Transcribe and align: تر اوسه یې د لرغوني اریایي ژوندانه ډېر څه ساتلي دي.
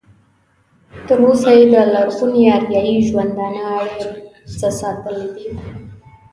تر 1.07 1.17
اوسه 1.27 1.49
یې 1.57 1.65
د 1.73 1.75
لرغوني 1.93 2.43
اریایي 2.55 2.97
ژوندانه 3.07 3.63
ډېر 3.97 4.15
څه 4.57 4.67
ساتلي 4.79 5.27
دي. 5.35 5.47